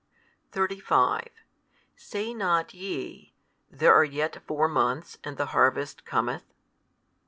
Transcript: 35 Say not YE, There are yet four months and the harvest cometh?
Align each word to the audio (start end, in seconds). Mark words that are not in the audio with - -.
35 0.51 1.27
Say 1.95 2.33
not 2.33 2.73
YE, 2.73 3.35
There 3.69 3.93
are 3.93 4.03
yet 4.03 4.41
four 4.47 4.67
months 4.67 5.19
and 5.23 5.37
the 5.37 5.45
harvest 5.53 6.05
cometh? 6.05 6.45